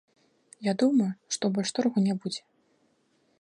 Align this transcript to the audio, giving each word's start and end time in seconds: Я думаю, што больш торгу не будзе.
Я 0.67 0.73
думаю, 0.83 1.09
што 1.37 1.43
больш 1.59 1.69
торгу 1.81 1.99
не 2.07 2.13
будзе. 2.25 2.41